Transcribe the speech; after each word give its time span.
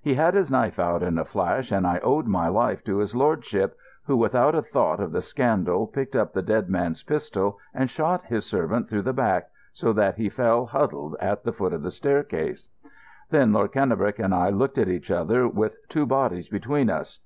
He 0.00 0.14
had 0.14 0.32
his 0.32 0.50
knife 0.50 0.78
out 0.78 1.02
in 1.02 1.18
a 1.18 1.24
flash, 1.26 1.70
and 1.70 1.86
I 1.86 1.98
owed 1.98 2.26
my 2.26 2.48
life 2.48 2.82
to 2.84 2.96
his 2.96 3.14
lordship, 3.14 3.76
who, 4.06 4.16
without 4.16 4.54
a 4.54 4.62
thought 4.62 5.00
of 5.00 5.12
the 5.12 5.20
scandal, 5.20 5.86
picked 5.86 6.16
up 6.16 6.32
the 6.32 6.40
dead 6.40 6.70
man's 6.70 7.02
pistol 7.02 7.58
and 7.74 7.90
shot 7.90 8.24
his 8.24 8.46
servant 8.46 8.88
through 8.88 9.02
the 9.02 9.12
back, 9.12 9.50
so 9.74 9.92
that 9.92 10.14
he 10.16 10.30
fell 10.30 10.64
huddled 10.64 11.14
at 11.20 11.44
the 11.44 11.52
foot 11.52 11.74
of 11.74 11.82
the 11.82 11.90
staircase. 11.90 12.70
Then 13.28 13.52
Lord 13.52 13.72
Cannebrake 13.72 14.18
and 14.18 14.34
I 14.34 14.48
looked 14.48 14.78
at 14.78 14.88
each 14.88 15.10
other 15.10 15.46
with 15.46 15.76
two 15.90 16.06
bodies 16.06 16.48
between 16.48 16.88
us. 16.88 17.20